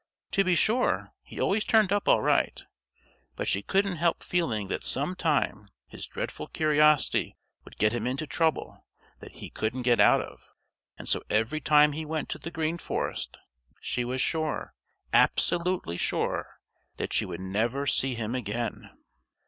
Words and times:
To 0.31 0.43
be 0.43 0.55
sure 0.55 1.11
he 1.21 1.39
always 1.39 1.63
turned 1.63 1.93
up 1.93 2.07
all 2.07 2.23
right, 2.23 2.63
but 3.35 3.47
she 3.47 3.61
couldn't 3.61 3.97
help 3.97 4.23
feeling 4.23 4.67
that 4.67 4.83
sometime 4.83 5.69
his 5.85 6.07
dreadful 6.07 6.47
curiosity 6.47 7.37
would 7.63 7.77
get 7.77 7.93
him 7.93 8.07
into 8.07 8.25
trouble 8.25 8.87
that 9.19 9.33
he 9.33 9.51
couldn't 9.51 9.83
get 9.83 9.99
out 9.99 10.21
of, 10.21 10.55
and 10.97 11.07
so 11.07 11.21
every 11.29 11.61
time 11.61 11.91
he 11.91 12.03
went 12.03 12.29
to 12.29 12.39
the 12.39 12.49
Green 12.49 12.79
Forest, 12.79 13.37
she 13.79 14.03
was 14.03 14.21
sure, 14.21 14.73
absolutely 15.13 15.97
sure, 15.97 16.59
that 16.97 17.13
she 17.13 17.23
would 17.23 17.39
never 17.39 17.85
see 17.85 18.15
him 18.15 18.33
again. 18.33 18.89